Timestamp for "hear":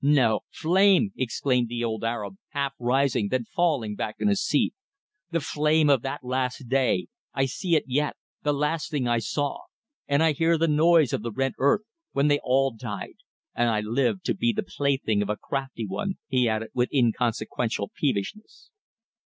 10.31-10.57